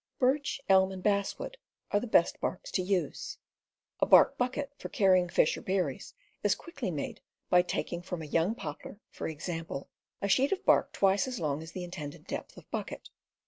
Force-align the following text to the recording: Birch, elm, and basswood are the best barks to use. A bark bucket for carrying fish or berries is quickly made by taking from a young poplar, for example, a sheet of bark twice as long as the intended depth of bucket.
Birch, 0.17 0.59
elm, 0.67 0.91
and 0.91 1.03
basswood 1.03 1.57
are 1.91 1.99
the 1.99 2.07
best 2.07 2.39
barks 2.39 2.71
to 2.71 2.81
use. 2.81 3.37
A 3.99 4.07
bark 4.07 4.35
bucket 4.35 4.71
for 4.79 4.89
carrying 4.89 5.29
fish 5.29 5.55
or 5.55 5.61
berries 5.61 6.15
is 6.41 6.55
quickly 6.55 6.89
made 6.89 7.21
by 7.51 7.61
taking 7.61 8.01
from 8.01 8.23
a 8.23 8.25
young 8.25 8.55
poplar, 8.55 8.99
for 9.11 9.27
example, 9.27 9.89
a 10.19 10.27
sheet 10.27 10.51
of 10.51 10.65
bark 10.65 10.91
twice 10.91 11.27
as 11.27 11.39
long 11.39 11.61
as 11.61 11.73
the 11.73 11.83
intended 11.83 12.25
depth 12.25 12.57
of 12.57 12.67
bucket. 12.71 13.11